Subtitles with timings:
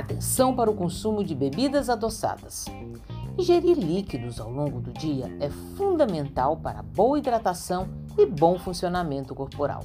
[0.00, 2.64] Atenção para o consumo de bebidas adoçadas.
[3.38, 7.86] Ingerir líquidos ao longo do dia é fundamental para boa hidratação
[8.16, 9.84] e bom funcionamento corporal.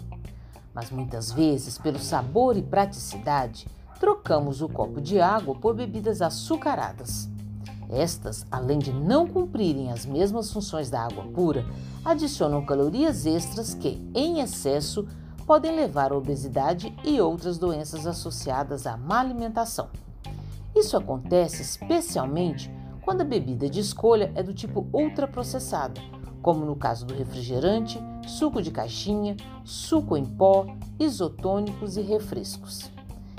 [0.73, 3.67] Mas muitas vezes, pelo sabor e praticidade,
[3.99, 7.29] trocamos o copo de água por bebidas açucaradas.
[7.89, 11.65] Estas, além de não cumprirem as mesmas funções da água pura,
[12.05, 15.05] adicionam calorias extras que, em excesso,
[15.45, 19.89] podem levar à obesidade e outras doenças associadas à má alimentação.
[20.75, 22.69] Isso acontece especialmente
[23.01, 26.01] quando a bebida de escolha é do tipo ultraprocessada,
[26.41, 30.65] como no caso do refrigerante, suco de caixinha, suco em pó,
[30.99, 32.91] isotônicos e refrescos.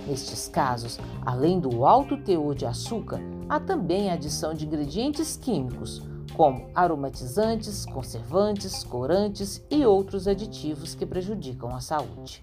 [0.06, 6.02] Nestes casos, além do alto teor de açúcar, há também a adição de ingredientes químicos,
[6.34, 12.42] como aromatizantes, conservantes, corantes e outros aditivos que prejudicam a saúde.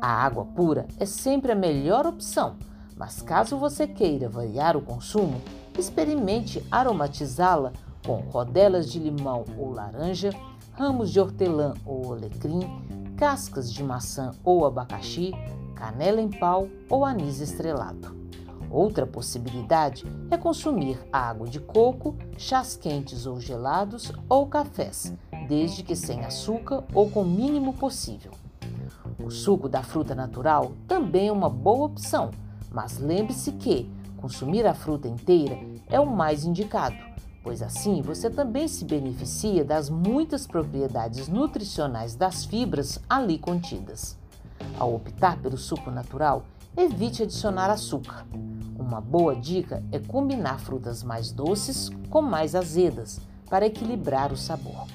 [0.00, 2.56] A água pura é sempre a melhor opção
[2.96, 5.40] mas caso você queira variar o consumo,
[5.78, 7.72] experimente aromatizá-la
[8.04, 10.30] com rodelas de limão ou laranja,
[10.72, 12.60] ramos de hortelã ou alecrim,
[13.16, 15.32] cascas de maçã ou abacaxi,
[15.74, 18.16] canela em pau ou anis estrelado.
[18.70, 25.14] Outra possibilidade é consumir água de coco, chás quentes ou gelados ou cafés,
[25.46, 28.32] desde que sem açúcar ou com o mínimo possível.
[29.22, 32.30] O suco da fruta natural também é uma boa opção
[32.70, 36.96] mas lembre-se que consumir a fruta inteira é o mais indicado,
[37.42, 44.18] pois assim você também se beneficia das muitas propriedades nutricionais das fibras ali contidas.
[44.78, 46.44] Ao optar pelo suco natural,
[46.76, 48.26] evite adicionar açúcar.
[48.78, 54.86] Uma boa dica é combinar frutas mais doces com mais azedas para equilibrar o sabor.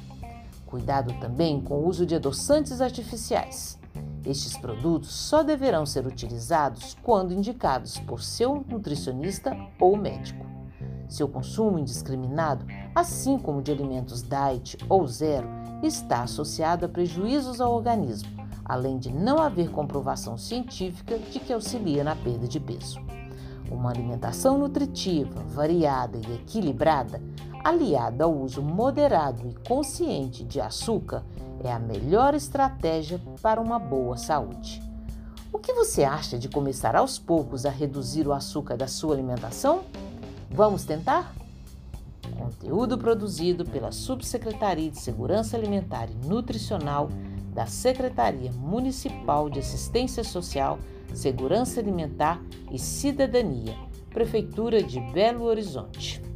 [0.65, 3.80] Cuidado também com o uso de adoçantes artificiais.
[4.25, 10.45] Estes produtos só deverão ser utilizados quando indicados por seu nutricionista ou médico.
[11.09, 12.65] Seu consumo indiscriminado,
[12.95, 15.49] assim como de alimentos diet ou zero,
[15.83, 18.29] está associado a prejuízos ao organismo,
[18.63, 23.01] além de não haver comprovação científica de que auxilia na perda de peso.
[23.69, 27.21] Uma alimentação nutritiva, variada e equilibrada,
[27.63, 31.23] aliada ao uso moderado e consciente de açúcar,
[31.63, 34.81] é a melhor estratégia para uma boa saúde.
[35.53, 39.83] O que você acha de começar aos poucos a reduzir o açúcar da sua alimentação?
[40.49, 41.35] Vamos tentar?
[42.37, 47.09] Conteúdo produzido pela Subsecretaria de Segurança Alimentar e Nutricional
[47.53, 50.79] da Secretaria Municipal de Assistência Social,
[51.13, 52.41] Segurança Alimentar
[52.71, 53.75] e Cidadania,
[54.09, 56.30] Prefeitura de Belo Horizonte.